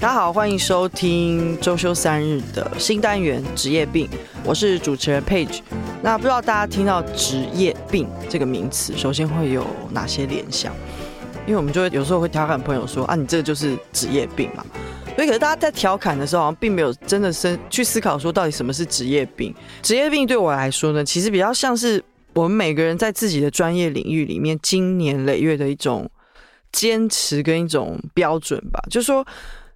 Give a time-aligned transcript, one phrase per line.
[0.00, 4.08] 大家好，欢迎收听周休三日的新单元职业病，
[4.46, 5.60] 我是主持人 Page。
[6.02, 10.74] 那不知道大家听到职业病这个名词，首先会有哪些联想？
[11.46, 14.64] 因为我们就会有时候会调侃朋友说啊，你这个就是职业病嘛。
[15.16, 19.54] 所以，可是大家在调侃的时候，好像并没有真的深去思考说，到底什么是职业病？
[19.82, 26.10] 职业病对我来说呢，其实比较像是我们每个人在自己的专业领域里面，经年累月的一种
[26.72, 28.80] 坚持跟一种标准吧。
[28.88, 29.26] 就是说，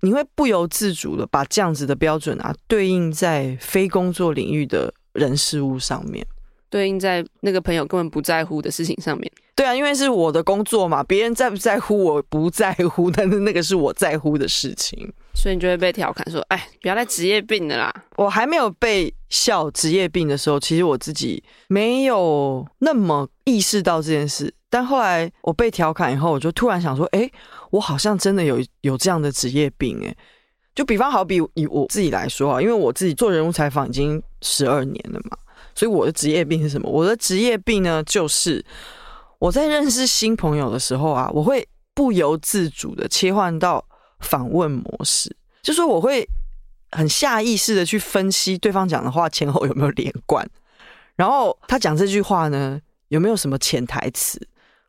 [0.04, 6.24] 你会不由自主的把这样子的标准啊，对应在非工作领域的人事物上面。
[6.68, 9.32] 对应在那个朋友根本不在乎的事情上面。
[9.54, 24.52] 对啊，因为是我的工作嘛，别人在不在乎我不在乎，但是那个是我在乎的事情，所以你就会被调侃说：“哎，不要再职业病的啦。”我还没有被笑职业病的时候，其实我自己没有那么意识到这件事。
[24.68, 27.30] 但后来我被调侃以后，我就突然想说：“哎，
[27.74, 30.16] 我好像真的有有这样的职业病。”哎，
[30.74, 35.36] 就比方好比以我自己来说啊，因为我自己做人物采访已经十二年了嘛。
[35.74, 36.88] 所以我的职业病是什么？
[36.88, 38.64] 我的职业病呢，就是
[39.40, 43.84] 我在认识新朋友的时候啊，我会不由自主的切换到
[44.20, 46.28] 访问模式，就说我会
[46.92, 50.48] 很下意识的去分析对方讲的话前后有没有连贯，
[51.16, 54.40] 然后他讲这句话呢，有没有什么潜台词，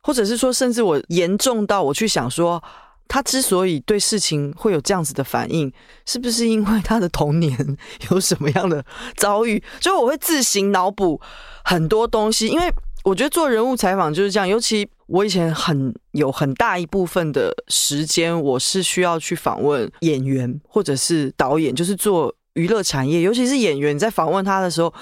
[0.06, 2.62] 或者是说，甚至我严重到我去想说。
[3.08, 5.72] 他之所以对事情会有这样子的反应，
[6.06, 7.76] 是不是因为他的童年
[8.10, 8.84] 有什么样的
[9.16, 9.62] 遭遇？
[9.78, 11.20] 就我会自行脑补
[11.64, 12.68] 很多东西，因为
[13.04, 14.48] 我觉得做人物采访就是这样。
[14.48, 24.92] 尤其我以前很有很大一部分的时间，我是需要去访问演员或者是导演，就是做娱乐产业，尤其是演员，在访问他的时候。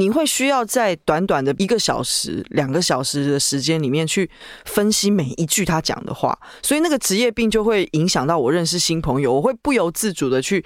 [0.00, 4.30] 你会需要在短短的一个小时、两个小时的时间里面去
[4.64, 9.30] 分析每一句他讲的话，所以那个职业病就会影响到我认识新朋友。
[9.34, 10.64] 我会不由自主的去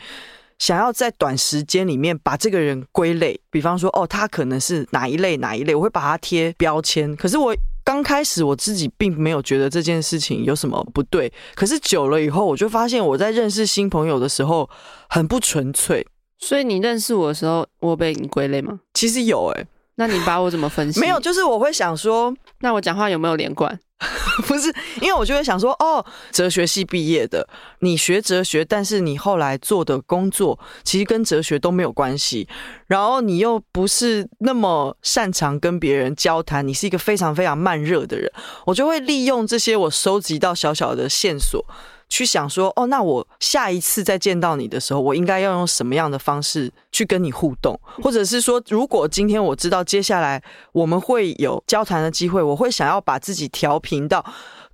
[0.58, 7.14] 想要在短时间里面把这个人归类，比方说，哦，他可能是哪一类哪一类，我会把他贴标签。
[7.16, 14.70] 可是我刚开始我自己并没有觉得这件事情有什么不对，可是久了以后，我就发现我在认识新朋友的时候
[15.08, 16.06] 很不纯粹。
[16.46, 18.78] 所以你认识我的时候，我被你归类吗？
[18.92, 21.00] 其实有哎、欸，那你把我怎么分析？
[21.00, 23.78] 没有，就是我会想说，那我讲话有没有连贯？
[24.46, 32.46] 不是，因为我就会想说，哦，哲学系毕业的，你学哲学，但是你后来做的工作其实跟哲学都没有关系，
[32.86, 38.30] 然后你又不是那么擅长跟别人交谈，你是一个非常非常慢热的人，
[38.66, 41.64] 我就会利用这些我收集到小小的线索。
[42.14, 47.76] 去想说哦，那我下一次再见到你的时候，我应该要用什么样的方式去跟你互动？
[48.00, 54.24] 或者是说，如果今天我知道接下来我们会有交谈的机会，我会想要把自己调频到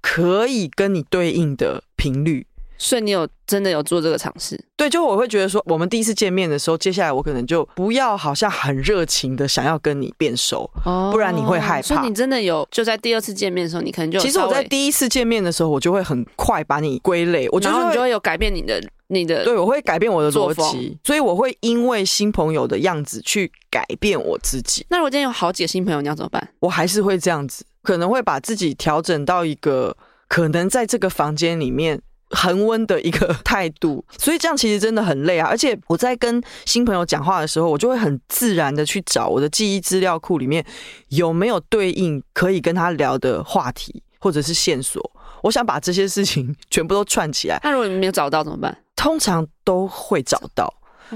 [0.02, 2.46] 可以跟你对应的频率。
[2.82, 4.58] 所以你有真的有做这个尝试？
[4.74, 11.82] 对，就我会觉得说，我们第一次见面的时候，接下来我可能就不要好像很热情的想要跟你变熟，哦，不然你会害怕。
[11.82, 24.86] 所以你真的有就在第二次见面的时候，你可能就其实我在第一次见面的时候，我就会很快把你归类，我觉得你就会有改变你的你的对，我会改变我的逻辑，所以我会因为新朋友的样子去改变我自己。
[24.88, 26.48] 那如果今天有好几个新朋友，你要怎么办？
[26.60, 29.94] 我还是会这样子，可能会把自己调整到一个
[30.28, 32.00] 可能在这个房间里面。
[32.30, 35.48] 恒温的一个态度， 所以这样其实真的很累啊！
[35.48, 40.64] 而且我在跟新朋友讲话的时候，我就会很自然的去找我的记忆资料库里面
[41.08, 45.10] 有没有对应可以跟他聊的话题或者是线索。
[45.42, 47.58] 我想把这些事情全部都串起来。
[47.64, 48.76] 那如果你没有找到怎么办？
[48.94, 50.72] 通常都会找到，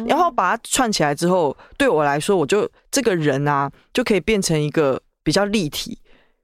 [0.08, 5.98] 然后把它串起来之后，对我来说，我就这个人啊，就可以变成一个比较立体，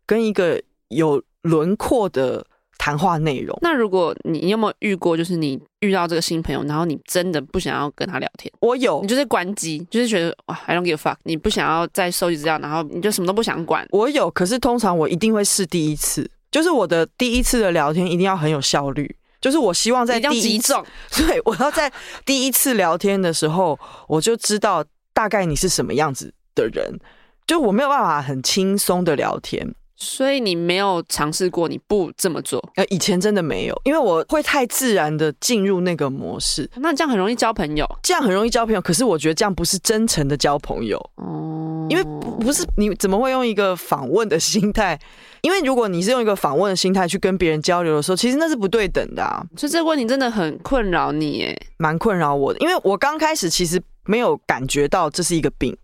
[0.06, 2.46] 跟一个有轮廓的。
[2.80, 3.54] 谈话内容。
[3.60, 8.50] 那如果你有没有遇过，就是你遇到这个新朋友，然后你真的不想要跟他聊天？
[8.58, 13.86] 我有，你就是关机，就是觉得哇，I don't give a fuck，你不想要再收集资料，然后你就什么都不想管。
[13.90, 20.72] 我有，可是通常我一定会试第一次，就是我的第一次的聊天一定要很有效率，就是我希望在第一次，
[21.18, 21.92] 对，我要在
[22.24, 23.78] 第一次聊天的时候，
[24.08, 26.98] 我就知道大概你是什么样子的人，
[27.46, 29.74] 就我没有办法很轻松的聊天。
[30.02, 32.58] 所以你没有尝试过，你不这么做？
[32.76, 36.68] 呃，以前真的没有，因为我会太自然的进入那个模式。
[36.76, 38.80] 那这样很容易交朋友，这样很容易交朋友。
[38.80, 42.02] 可是我觉得这样不是真诚的交朋友哦，因为
[42.40, 44.98] 不是你怎么会用一个访问的心态？
[45.42, 49.44] 因为如果你是用一个访问的心态去跟别人交流的时候，其实那是不对等的啊。
[49.56, 52.58] 所以这个问题真的很困扰你，诶，蛮困扰我的。
[52.60, 55.76] 因为我刚开始其实没有感觉到这是一个病。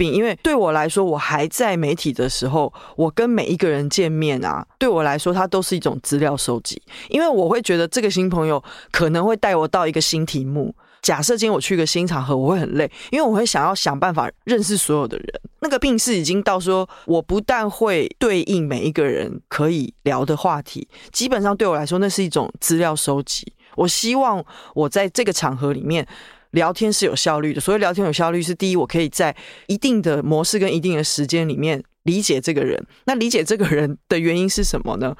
[0.00, 6.80] 病，因为对我来说，我还在媒体的时候，我跟每一个人见面啊，对我来说，它都是一种资料收集，
[7.10, 10.74] 因为我会觉得这个新朋友可能会带我到一个新题目。
[11.02, 15.26] 假设今天我去一个新场合，我会很累，因为我会想要想办法认识所有的人。
[15.60, 23.50] 那个病是已经到说，我不但会对应每一个人可以聊的话题，基本上对我来说，那是一种资料收集。
[23.76, 24.44] 我希望
[24.74, 26.06] 我在这个场合里面
[26.52, 27.60] 聊天是有效率的。
[27.60, 29.34] 所谓聊天有效率，是第一，我可以在
[29.66, 32.82] 一定的模式跟一定的时间里面理解这个人。
[33.04, 35.14] 那理解这个人的原因是什么呢？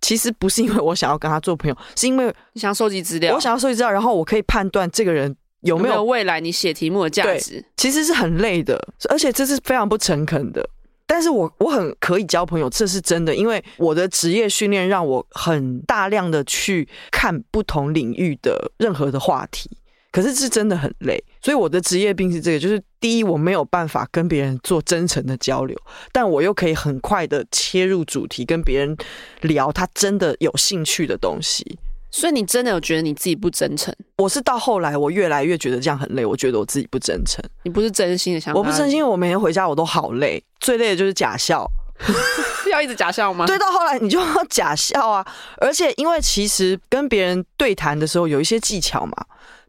[0.00, 3.34] 其实不是因为我想要跟他做朋友，是因为你想要收集资料。
[3.34, 7.64] 我想要收集资料，然后我可以判断这个人有没有，有没有未来你写题目的价值。
[7.76, 8.78] 其实是很累的，
[9.08, 10.68] 而且这是非常不诚恳的。
[11.06, 19.70] 但是我我很可以交朋友，这是真的，因为我的职业训练让我很大量的去看不同领域的任何的话题。
[20.16, 25.78] 可是是真的很累，所以我的职业病是这个，就是第一，我没有办法跟别人做真诚的交流，
[26.10, 28.96] 但我又可以很快的切入主题，跟别人
[29.42, 31.78] 聊他真的有兴趣的东西。
[32.10, 33.94] 所以你真的有觉得你自己不真诚？
[34.16, 37.44] 我是到后来，我越来越觉得这样很累，我觉得我自己不真诚。
[37.64, 38.54] 你不是真心的想？
[38.54, 41.70] 我不真心，我每天回家我都好累，最累的就是假笑。
[42.72, 43.44] 要一直假笑吗？
[43.44, 45.26] 对，到后来你就要假笑啊！
[45.58, 49.12] 而且因为其实跟别人对谈的时候有一些技巧嘛。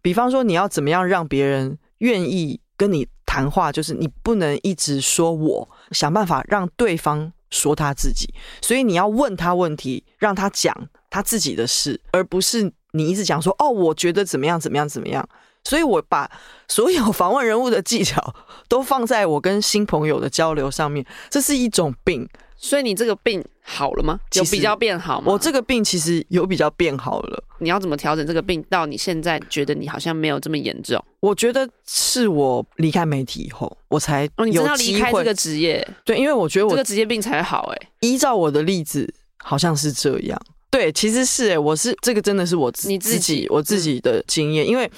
[0.08, 3.74] 比方说，你要怎么样让别人愿意跟你谈话？
[3.74, 8.34] 就是你不能一直说我，想办法让对方说他自己。
[8.62, 10.74] 所以你要问他问题，让他讲
[11.10, 15.28] 他自己的事，而不是你一直讲说哦，我觉得怎么样怎么样怎么样。
[15.66, 16.32] 所以我把
[16.70, 18.34] 所有访问人物的技巧
[18.70, 22.26] 都放在我跟新朋友的交流上面，这是一种病。
[22.58, 24.20] 所以你这个病好了吗？
[24.34, 25.32] 有比较变好吗？
[25.32, 27.44] 我这个病其实有比较变好了。
[27.60, 31.04] 你要怎么调整这个病，到你现在觉得你好像没有这么严重？
[31.20, 34.30] 我觉得是我离开媒体以后，我才有。
[34.38, 35.88] 哦，你真的要离开这个职业？
[36.04, 37.72] 对，因为我觉得我这个职业病才好。
[37.74, 40.42] 哎，依照我的例子，好像是这样。
[40.72, 44.90] 对，其实是哎，我是这个真的是我自己自己我自己的经验，嗯，因为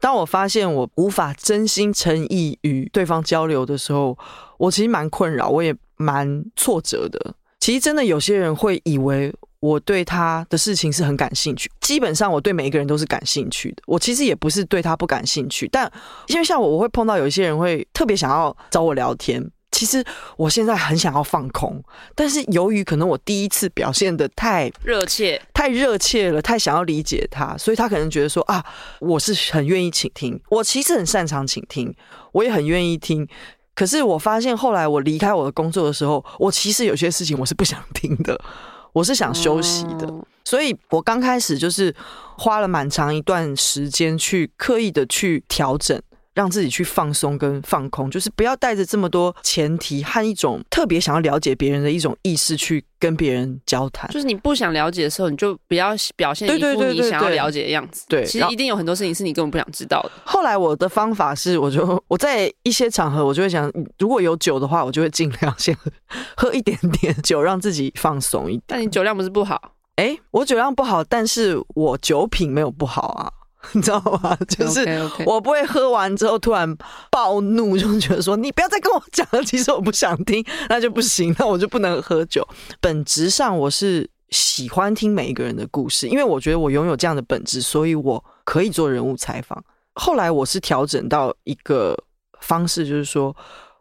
[0.00, 4.16] 当我发现我无法真心诚意与对方交流的时候，
[4.58, 5.72] 我其实蛮困扰，我也。
[5.96, 7.34] 蛮挫折的。
[7.58, 11.70] 其实真的有些人会以为我对他的事情是很感兴趣。
[11.80, 13.82] 基本上我对每一个人都是感兴趣的。
[13.86, 15.90] 我其实也不是对他不感兴趣，但
[16.28, 19.50] 因为像我，我会碰到有一些人会特别想要找我聊天。
[19.72, 20.02] 其实
[20.38, 21.82] 我现在很想要放空，
[22.14, 28.64] 但是由于可能我第一次表现的太热切、太热切了，太想要理解他，所以他可能觉得说啊，
[29.00, 30.40] 我是很愿意倾听。
[30.48, 31.94] 我其实很擅长倾听，
[32.32, 33.28] 我也很愿意听。
[33.76, 38.36] 可是我发现，后来我离开我的工作的时候，我其实有些事情我是不想听的，
[38.92, 40.12] 我是想休息的。
[40.44, 41.94] 所以我刚开始就是
[42.38, 46.00] 花了蛮长一段时间去刻意的去调整。
[46.36, 54.06] 让自己去放松跟放空，就是不要带着这么多前提和一种特别想要了解别人的一种意识去跟别人交谈。
[54.10, 58.04] 就是你不想了解的时候，你就不要表现一副你想要了解的样子。
[58.06, 60.10] 对，其实一定有很多事情是你根本不想知道的。
[60.26, 65.90] 后来我的方法是，我就我在一些场合，我就会想，如果有酒的话，我就会尽量先喝，
[66.36, 68.62] 喝一点点酒，让自己放松一点。
[68.66, 69.72] 但你酒量不是不好？
[69.96, 73.32] 哎，我酒量不好，但是我酒品没有不好啊。
[73.74, 74.36] 你知道吗？
[74.48, 74.84] 就是
[75.24, 76.76] 我不会喝完之后突然
[77.10, 79.42] 暴怒，就觉得说你不要再跟我讲了。
[79.44, 82.46] 其实我不想听，那就不行，那我就不能喝酒。
[82.80, 89.62] 本质上我是喜欢听每一个人的故事，因为我觉得我拥有这样的本质，所以我可以做人物采访。
[89.94, 91.96] 后来我是调整到一个
[92.40, 93.34] 方式，就是说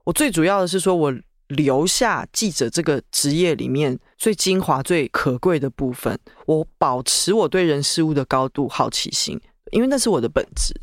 [0.04, 1.14] 我最主要的是说我
[1.50, 9.40] 留下记者这个职业里面最精华、最可贵的部分，我保持我对人事物的高度好奇心。
[9.76, 10.74] 因为那是我的本质，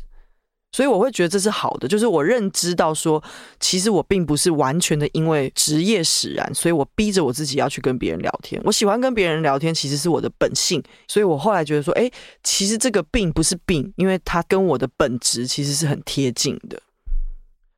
[0.71, 1.87] 所以我会觉得这是好的。
[1.87, 3.21] 就是我认知到说，
[3.59, 8.61] 其实我并不是完全的因为职业使然，所以我逼着我自己要去跟别人聊天。
[8.63, 10.81] 我喜欢跟别人聊天，其实是我的本性。
[11.07, 12.09] 所以我后来觉得说，哎，
[12.43, 16.79] 其实这个病不是病，因为它跟我的本质其实是很贴近的。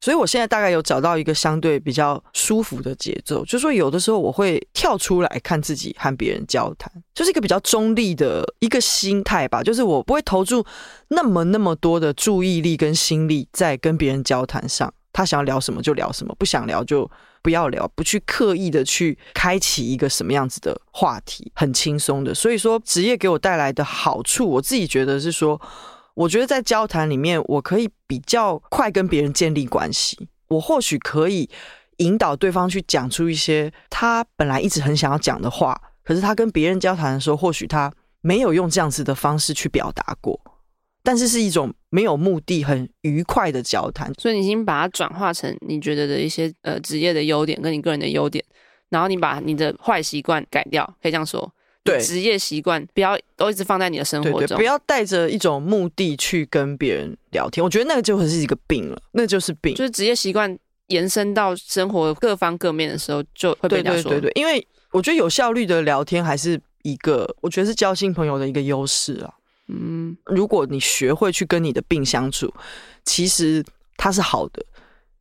[0.06, 9.64] 所以，我现在大概有找到一个相对比较舒服的节奏，就是说，有的时候我会跳出来看自己和别人交谈，就是一个比较中立的一个心态吧。
[9.64, 10.64] 就是我不会投注
[11.08, 17.10] 那么那么多的注意力跟心力在跟别人交谈上，他想要聊什么就聊什么，不想聊就
[17.42, 22.32] 不要聊，不去刻意的去开启一个什么样子的话题，很轻松的。
[22.32, 25.60] 所以说，职业给我带来的好处，我自己觉得是说。
[26.16, 30.28] 我觉得在交谈里面，我可以比较快跟别人建立关系。
[30.48, 31.50] 我或许可以
[31.98, 37.92] 引导对方去讲出一些他本来一直很想要讲的话，可是他跟别人交谈的时候，或许他
[38.22, 40.40] 没有用这样子的方式去表达过。
[41.04, 44.12] 但是是一种没有目的、很愉快的交谈。
[44.18, 48.44] 所以你已经把它转化成你觉得的一些呃职业的优点，跟你个人的优点，
[48.90, 51.54] 然后你把你的坏习惯改掉，可以这样说。
[51.86, 57.64] 对，职业习惯不要都一直放在你的生活中，对对，不要带着一种目的去跟别人聊天。
[57.64, 59.76] 我觉得那个就会是一个病了，那就是病。
[59.76, 64.02] 就是职业习惯延伸到生活各方各面的时候，就会被人家说。
[64.10, 69.32] 对对对对，因为我觉得有效率的聊天还是一个，我觉得是交新朋友的一个优势啊。
[69.68, 72.52] 嗯，如果你学会去跟你的病相处，
[73.04, 73.64] 其实
[73.96, 74.66] 它是好的，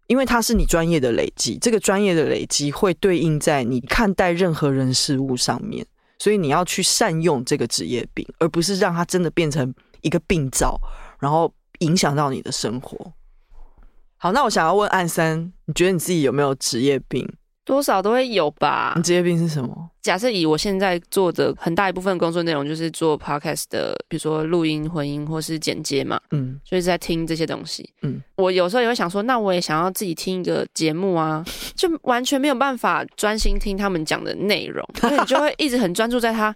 [0.06, 1.58] 因为它是你专业的累积。
[1.60, 5.86] 这个专业的累积会对应在你看待任何人事物上面，
[6.18, 10.80] 所以你要去善用这个职业病，而不是让它真的变成一个病灶，
[11.18, 13.12] 然后影响到你的生活。
[14.16, 17.30] 好，那我想要问汉三，你觉得你自己有没有职业病？
[17.64, 18.92] 多少都会有吧。
[18.96, 19.90] 你职业病是什么？
[20.02, 31.42] 假设以我现在做的很大一部分工作内容就是做 podcast 的，比如说录音、混音或是剪接嘛，嗯，所以是在听这些东西，嗯，我有时候也会想说，那我也想要自己听一个节目啊，
[31.74, 36.54] 就完全没有办法专心听他们讲的内容，所以你就会一直很专注在他。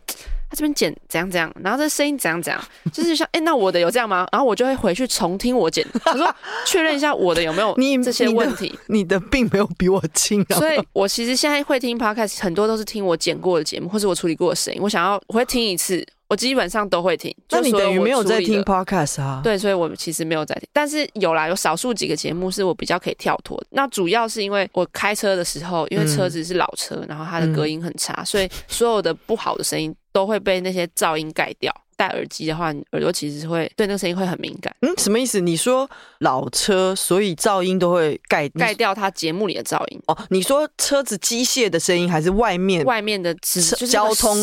[0.51, 2.63] 他这边剪怎样怎样，然后这声音怎样怎样，
[2.93, 4.27] 就是像哎、欸，那我的有这样吗？
[4.33, 6.35] 然后我就会回去重听我剪，我说
[6.67, 8.77] 确认一下我的有没有这些问题。
[8.87, 10.57] 你，你的并没有比我轻啊。
[10.57, 14.81] 所以我其实现在会听 podcast，很多都是听我剪过的节目，或是我处理过的声音。
[14.83, 16.05] 我想要我会听一次。
[16.31, 19.41] 我基本上都会听，那你等于没有在听 podcast 啊？
[19.43, 23.67] 对，所以我其实没有在听，但是有啦，有少数几个节目是我比较可以跳脱的。
[23.71, 31.73] 那主要是因为我开车的时候，因为车子是老车，嗯、然后它的隔音很差，所以所有的不好的声音都会被那些噪音盖掉。
[31.97, 34.73] 戴耳机的话，耳朵其实是会对那个声音会很敏感。
[34.83, 35.41] 嗯，什么意思？
[35.41, 35.89] 你说
[36.21, 40.01] 老车，所以噪音都会盖盖掉它节目里的噪音？
[40.07, 44.37] 哦，你说车子机械的声音，还是外面外面的就是交通，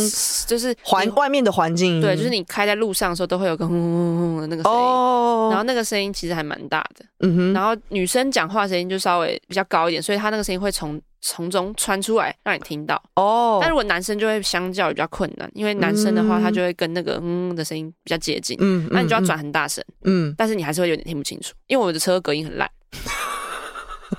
[0.48, 2.02] 就是环外面的环境？
[2.02, 4.78] 对，就是你开在路上的时候，都会有个轰轰轰轰的那个声音。
[4.78, 7.06] 哦，然后那个声音其实还蛮大的。
[7.20, 7.54] 嗯哼。
[7.54, 11.02] 然后女生讲话声音就稍微比较高一点，所以她那个声音会从。
[11.28, 13.56] 从中传出来，让你听到哦。
[13.56, 18.56] Oh, 但如果男生就会相较比较困难，因为男生的话，他就会跟那个嗯的声音比较接近。
[18.62, 19.84] 嗯，那你就要转很大声。
[20.04, 22.70] 嗯，但是你还是会有点听不清楚，因为我的车隔音很烂。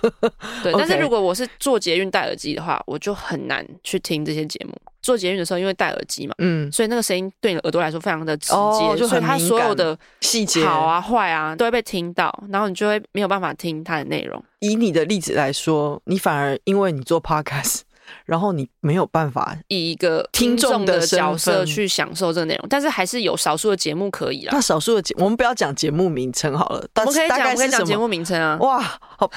[0.64, 4.74] 对.但是如果我是坐捷运戴耳机的话，我就很难去听这些节目。
[5.06, 14.42] 坐捷运的时候，因为戴耳机嘛，嗯，所以那个声音对你的耳朵来说非常的直接，oh, 就所以它所有的细节好啊坏啊都会被听到，然后你就会没有办法听它的内容。
[14.58, 17.82] 以你的例子来说，你反而因为你做 podcast，
[18.26, 24.50] 然后你没有办法以一个听众的角色去享受这个内容，但是还是有少数的节目可以啦。
[24.52, 28.58] 那少数的节，我们不要讲节目名称好了，我们可以讲，我可以讲节目名称啊。
[28.60, 29.30] 哇，好。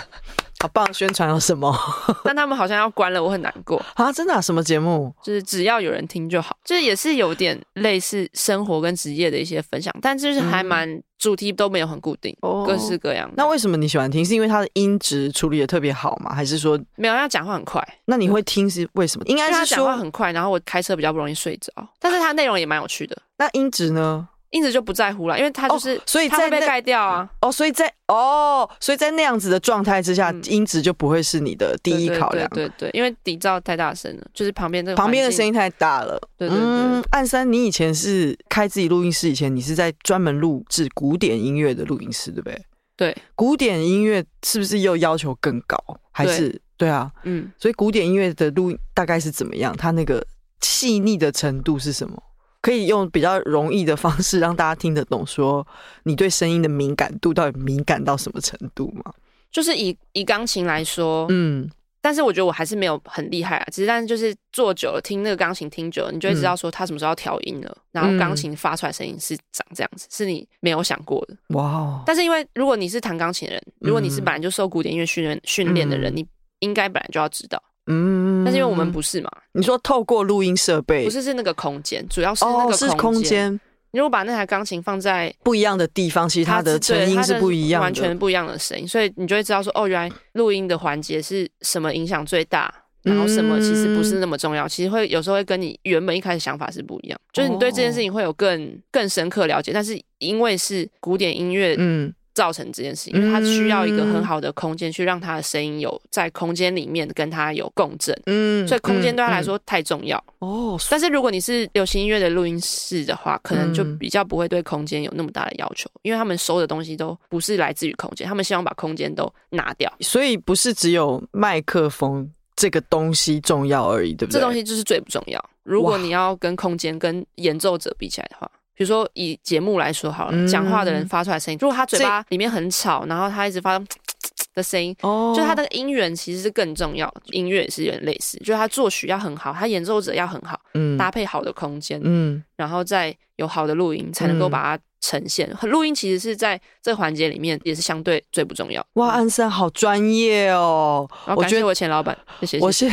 [0.61, 0.93] 好棒！
[0.93, 1.73] 宣传有什么？
[2.23, 4.11] 但他们好像要关了，我很难过啊！
[4.11, 4.41] 真的啊？
[4.41, 5.13] 什么节目？
[5.23, 13.31] 就是只要有人听就好，就是也是有点类似生活跟职业的一些分享，但就是还蛮主题都没有很固定，嗯、各式各样。
[13.37, 14.23] 那为什么你喜欢听？
[14.25, 16.35] 是因为它的音质处理的特别好吗？
[16.35, 17.13] 还是说没有？
[17.13, 17.81] 要讲话很快。
[18.05, 19.25] 那你会听是为什么？
[19.27, 23.17] 应该是讲话很快，然后我开车比较不容易睡着，但是它内容也蛮有趣的。
[23.37, 24.27] 那音质呢？
[24.51, 27.29] 音质就不在乎了，因为它就是，所以在被盖掉啊。
[27.41, 32.49] 哦，所以在哦，所以在那样子的状态之下，嗯、音质就不会是你的第一考量。
[32.49, 36.19] 对对，对对，因为底噪太大声了，就是旁边这个旁边的声音太大了。
[36.37, 42.61] 对对对，嗯，汉三，你以前是开自己录音室，以前你是在专门录制古典音乐的录音室，对不对？
[42.97, 45.77] 对，古典音乐是不是又要求更高？
[46.11, 47.11] 还是对，对啊？
[47.23, 49.77] 嗯，所以古典音乐的录音大概是怎么样？
[49.77, 50.25] 它那个
[50.59, 52.21] 细腻的程度是什么？
[52.61, 55.65] 可以用比较容易的方式让大家听得懂，说
[56.03, 59.13] 你对声音的敏感度到底敏感到什么程度吗？
[59.51, 61.67] 就是以以钢琴来说，嗯，
[62.01, 63.65] 但是我觉得我还是没有很厉害啊。
[63.71, 71.35] 只是，但是就是坐久了，听那个钢琴听久了，你就会知道说它什么时候要调音了，嗯、然后钢琴发出来声音是长这样子，是你没有想过的。
[71.55, 72.03] 哇！
[72.05, 76.27] 但是因为如果你是弹钢琴的人，如果你是本来就受古典音乐训练训练的人，嗯、你
[76.59, 77.59] 应该本来就要知道。
[77.87, 79.29] 嗯，但是因为我们不是嘛？
[79.53, 83.53] 你说透过录音设备，不是是那个空间，主要是那个空间。
[83.53, 83.59] 哦、
[83.91, 102.13] 你如果把那台钢琴放在不一样的地方，其实它的声音是不一样的，完全不一样的声音，所以你就会知道说，哦，原来录音的环节是什么影响最大，然后什么其实不是那么重要，其实会有时候会跟你原本一开始想法是不一样，就是你对这件事情会有更更深刻了解，但是因为是古典音乐，嗯。
[102.39, 110.79] 造成这件事情，因为它需要一个很好的空间去让它的声音有在空间里面跟它有共振，嗯，所以空间对他来说太重要哦。
[110.89, 124.39] 但是如果你是流行音乐的录音室的话，可能就比较不会对空间有那么大的要求，因为他们收的东西都不是来自于空间，他们希望把空间都拿掉，所以不是只有麦克风这个东西重要而已，对不对？
[124.39, 125.43] 这东西就是最不重要。
[125.63, 128.49] 如果你要跟空间跟演奏者比起来的话。
[128.79, 133.77] 比如说以节目来说好了，讲、嗯、话的人发出来的声音，如果他嘴巴里面很吵，然后他一直发
[134.55, 145.49] 的声音，哦，就他的音源其实是更重要，音乐也是有点类似，就是他作曲要很好，他演奏者要很好，嗯，搭配好的空间，嗯，然后再有好的录音，才能够把它呈现。
[145.63, 148.81] 录、嗯、音其实是在这个环节里面也是相对最不重要。
[148.93, 151.05] 哇，安森好专业哦！
[151.35, 152.59] 我觉得我前老板，谢谢。
[152.59, 152.89] 我现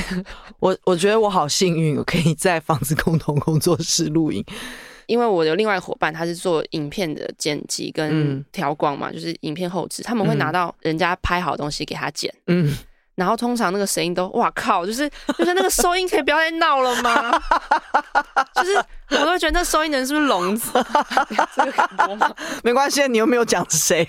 [0.58, 4.44] 我我觉得我好幸运，我可以在房子共同工作室录音。
[5.06, 12.32] 因为我有另外伙伴，他是做影片的剪辑跟调光嘛，嗯、就是影片后置，他们会拿到人家拍好的东西给他剪。
[12.46, 12.76] 嗯。
[13.16, 17.32] 然后通常那个声音都哇靠，就是就是那个收音可以不要再闹了吗？
[18.54, 18.76] 就是
[19.10, 20.70] 我都会觉得那收音人是不是聋子？
[21.56, 22.32] 这个很多吗？
[22.62, 24.06] 没关系，你又没有讲谁。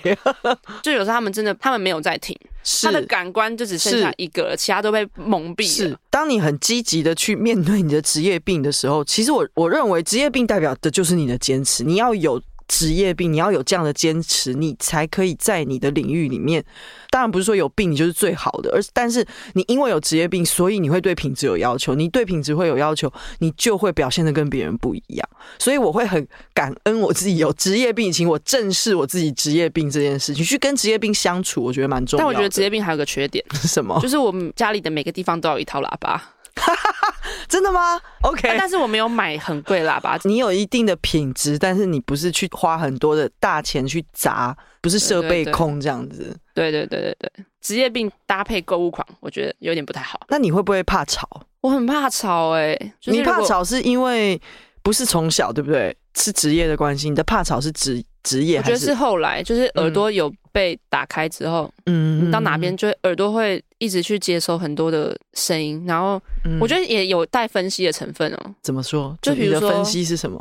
[0.82, 2.38] 就有时候他们真的，他们没有在听，
[2.82, 5.88] 他的感官就只剩下一个了，其他都被蒙蔽了。
[5.88, 12.40] 是，当你很积极的去面对你的职业病的时候，其实我我认为职业病代表的就是你的坚持，你要有。
[12.68, 16.64] 职业病，你要有这样的坚持，你才可以在你的领域里面。
[17.10, 21.94] 当然不是说有病你就是最好的，而但是你因为有职业病，所以你会对品质有要求。
[21.94, 25.28] 你对品质会有要求，你就会表现的跟别人不一样。
[25.58, 32.30] 所以我会很感恩我自己有职业病，请我正视我自己职业病这件事情，去跟职业病相处，我觉得蛮重要的。
[32.30, 33.98] 但我觉得职业病还有个缺点是 什么？
[34.02, 36.22] 就是我们家里的每个地方都有一套喇叭。
[37.48, 40.18] 真的吗？OK，但是我没有买很贵喇叭。
[40.24, 46.36] 你有一定的品质，但是你不是去花很多的大钱去砸，不是设备控这样子。
[46.54, 50.20] 对对对对对，职业病搭配购物狂，我觉得有点不太好。
[50.28, 51.28] 那你会不会怕吵？
[51.60, 52.92] 我很怕吵哎、欸。
[53.06, 54.40] 你怕吵是因为
[54.82, 55.96] 不是从小对不对？
[56.14, 57.08] 是职业的关系。
[57.08, 58.72] 你的怕吵是职职业还是？
[58.72, 60.32] 我觉得是后来，就是耳朵有。
[60.58, 66.20] 被打开之后，嗯，到哪边就耳朵会一直去接收很多的声音，然后
[66.60, 68.54] 我觉得也有带分析的成分哦。
[68.60, 69.16] 怎么说？
[69.22, 70.36] 就比如说分析是什么？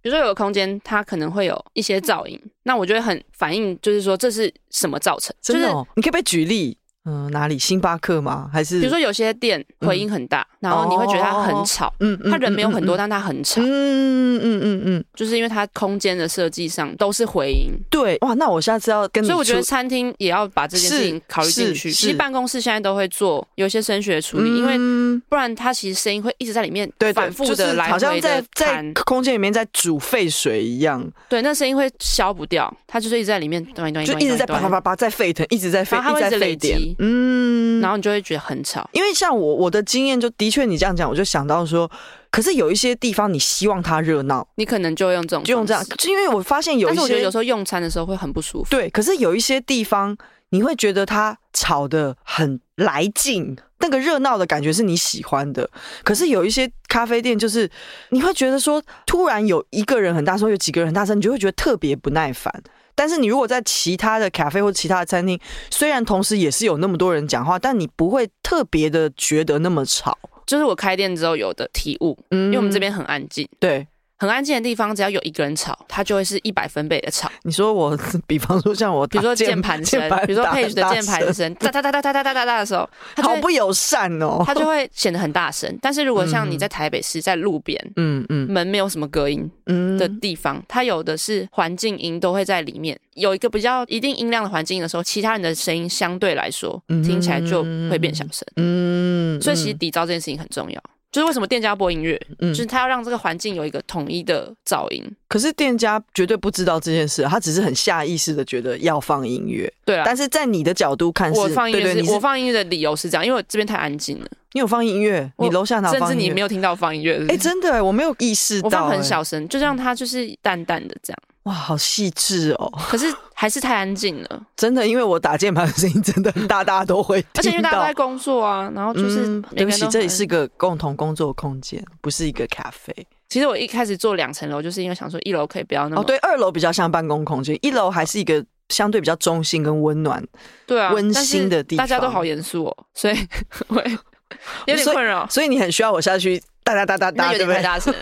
[0.00, 5.32] 比如说有个空间，它可能会有一些噪音，那我觉得很反映，就是说这是什么造成？
[5.40, 5.74] 真的哦？
[5.74, 6.76] 就是，你可以不可以举例？
[7.04, 7.58] 嗯，哪里？
[7.58, 8.48] 星巴克吗？
[8.52, 11.92] 还是比如说有些店回音很大，嗯、然后你会觉得它很吵。
[11.98, 13.60] 嗯，它人没有很多，嗯、但它很吵。
[13.60, 17.72] 嗯嗯嗯嗯嗯，就是因为它空间的设计上都是回音。
[17.90, 19.26] 对，哇，那我下次要跟你。
[19.26, 21.90] 所以我觉得餐厅也要把这件事情考虑进去。
[21.90, 31.04] 其实办公室现在都会做有些声学处理，嗯，因为不然它其实声音会一直在里面反复的来回的，在在空间里面在煮沸水一样。
[31.28, 33.64] 对，那声音会消不掉，它就是一直在里面，
[34.06, 36.91] 就一直在啪啪啪啪在沸腾，一直在沸，一直在沸点。
[36.98, 41.90] 嗯，然后你就会觉得很吵，因为像我我的经验就的确你这样讲，我就想到说，
[42.30, 48.70] 可是有一些地方你希望它热闹，你可能就会用这种，就用这样，就因为我发现有一些，但是我觉得有时候用餐的时候会很不舒服。
[48.70, 50.16] 对，可是有一些地方
[50.50, 55.68] 你会觉得它吵得很来劲，那个热闹的感觉是你喜欢的。
[56.04, 57.68] 可是有一些咖啡店就是
[58.10, 62.52] 你会觉得说，突然有一个人很大声，有几个人很大声，你就会觉得特别不耐烦。
[62.94, 65.38] 但是你如果在其他的咖啡或其他的餐厅，
[65.70, 70.18] 虽然同时也是有那么多人讲话，但你不会特别的觉得那么吵。
[70.46, 73.86] 就是我开店之后有的体悟，嗯，因为我们这边很安静，对。
[74.22, 77.28] 很安静的地方，只要有一个人吵，它就会是一百分贝的吵。
[77.42, 85.76] 你说我，比方说像我， 比如说键盘声，比如说 Page 的键盘声，哒哒哒哒哒哒哒哒的时候，好不友善哦， 它就会显得很大声。
[85.82, 89.50] 但是如果像你在台北市，在路边，嗯嗯，门没有什么隔音
[89.98, 98.46] 的地方，它有的是环境音都会在里面，有一个比较一定音量的环境的时候，其他人的声音相对来说听起来就会变小声。
[98.54, 100.80] 嗯，所以其实底噪这件事情很重要。
[101.12, 105.04] 就是为什么店家播音乐，嗯，就是他要让这个环境有一个统一的噪音。
[105.28, 109.70] 可是店家绝对不知道这件事，他只是很下意识的觉得要放音乐。
[109.84, 114.26] 对啊，但是在你的角度看是，我放音乐我放音乐的理由是这样，因为我这边太安静了。
[114.54, 115.30] 你有放音乐？
[115.38, 116.08] 你楼下哪放音乐？
[116.08, 117.18] 甚至你没有听到放音乐？
[117.28, 121.18] 哎、欸，真的，我没有意识到，我放很小声，就让它就是淡淡的这样。
[121.44, 122.72] 哇，好细致哦！
[122.88, 127.24] 可是还是太安静了， 真的，因为我打键盘的声音真的很大，大家都会。
[127.34, 132.94] 而且因为大家都在工作啊，然后就是、嗯、对不起，这里是个共同工作空间，不是一个咖啡。
[133.28, 136.02] 其实我一开始做两层楼，就是因为想说一楼可以不要那么……
[136.02, 140.22] 哦，对，二楼比较像办公空间，一楼还是一个相对比较中性跟温暖、
[140.66, 141.84] 对啊温馨的地方。
[141.84, 143.14] 大家都好严肃哦，所以
[143.68, 143.82] 会
[144.66, 145.26] 有点困扰。
[145.28, 147.56] 所以，你很需要我下去哒哒哒哒哒，对不对？
[147.56, 147.92] 太大声。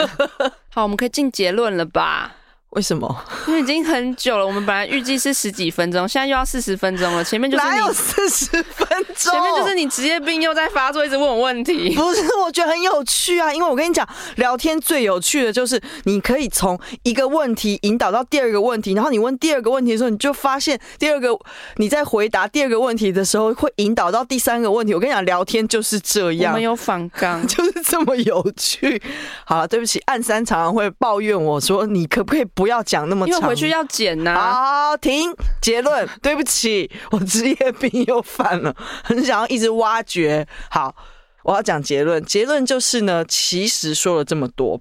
[0.69, 2.37] 好，我们可以进结论了吧？
[2.71, 3.25] 为什么？
[3.49, 4.47] 因为已经很久了。
[4.47, 7.25] 我们本来预计是十几分钟，现在又要四十分钟了。
[7.25, 9.33] 前面就是你哪有四十分钟？
[9.33, 11.93] 前面就是你职业病又在发作，一直问我问题。
[11.97, 13.53] 不是，我觉得很有趣啊。
[13.53, 21.37] 因为我跟你讲，聊天最有趣的就是你可以从一个问题引导到第二个问题，然后你问第二个问题的时候，你就发现第二个
[21.79, 24.95] 你在回答第二个问题的时候会引导到第三个问题。
[24.95, 29.03] 我跟你讲，聊天就是这样，没有反刚， 就是这么有趣。
[29.45, 32.47] 好了，对不起，暗三常常会抱怨我说，你可不可以？
[32.61, 34.91] 不要讲那么长，因为回去要剪呐、啊。
[34.91, 36.07] 好，停，结论。
[36.21, 40.47] 对不起，我职业病又犯了，很想要一直挖掘。
[40.71, 40.95] 好，
[41.43, 42.23] 我要讲结论。
[42.27, 44.79] 结论就是呢，其实说了这么多，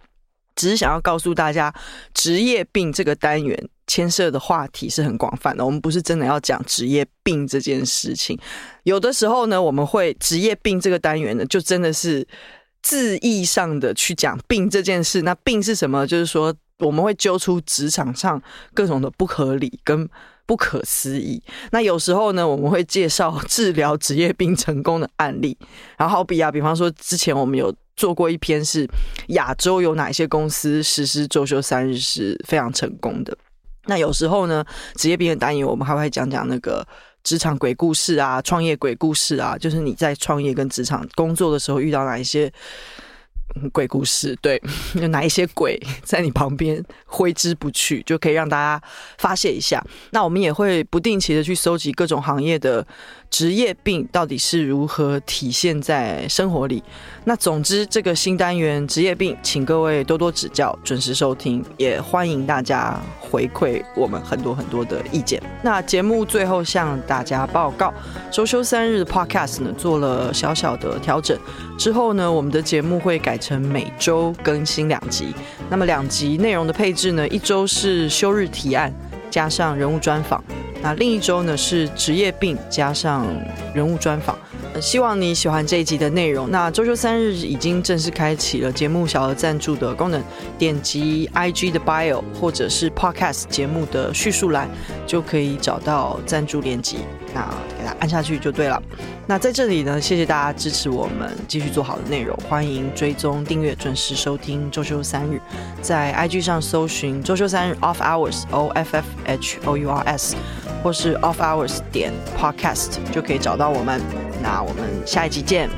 [0.58, 1.74] 只是想要告诉大家，
[2.14, 5.66] 职业病这个单元牵涉的话题是很广泛的。
[5.66, 8.38] 我们不是真的要讲职业病这件事情。
[8.84, 12.28] 有的时候呢，我们会职业病这个单元呢，就真的是。
[12.82, 16.08] 字义上的去讲病这件事，那病是什么？
[16.08, 18.42] 就是说我们会揪出职场上
[18.74, 20.08] 各种的不合理跟
[20.46, 21.42] 不可思议。
[21.72, 25.58] 那有时候呢，我们会介绍治疗职业病成功的案例。
[25.98, 28.88] 然后好比啊，比方说之前我们有做过一篇是
[29.30, 33.38] 亚洲有哪些公司实施周休三日是非常成功的。
[33.86, 34.66] 那有时候呢，
[34.96, 36.86] 职业病的单元我们还会讲讲那个。
[37.22, 42.52] 职场鬼故事啊，创业鬼故事啊，就是你在创业跟职场工作的时候遇到哪一些
[43.72, 44.38] 鬼故事？
[44.42, 44.62] 对，
[45.00, 48.82] 有哪一些鬼 在你旁边挥之不去，就可以让大家
[49.18, 49.84] 发泄一下。
[50.12, 52.86] 那我们也会不定期的去搜集各种行业的。
[53.30, 56.84] 职业病到底是如何体现在生活里？
[57.26, 65.40] 那总之，这个新单元职业病，请各位多多指教，准时收听，也欢迎大家回馈我们很多很多的意见。
[65.62, 67.94] 那节目最后向大家报告，
[68.32, 71.38] 周休三日 Podcast 呢做了小小的调整，
[71.78, 75.34] 之后呢，我们的节目会改成每周更新两集。
[75.70, 78.94] 那么两集内容的配置呢，一周是休日提案
[79.30, 80.44] 加上人物专访。
[80.82, 83.28] 那另一周呢是职业病加上
[83.74, 84.38] 人物专访，
[84.82, 86.50] 希望你喜欢这一集的内容。
[86.50, 90.24] 那周休三日已经正式开启了节目小额赞助的功能，
[90.58, 94.70] 点击 IG 的 bio 或者是 Podcast 节目的叙述栏，
[95.06, 96.96] 就可以找到赞助链接。
[97.34, 98.82] 那给它按下去就对了。
[99.28, 105.40] 那在这里呢，谢谢大家支持我们继续做好的内容，欢迎追踪订阅，准时收听周休三日，
[105.82, 110.36] 在 IG 上搜寻周休三日 Off Hours O F F H O U R S。
[110.82, 114.02] 或是 off hours 点 podcast 就可以找到我们，
[114.42, 115.70] 那我们下一集见。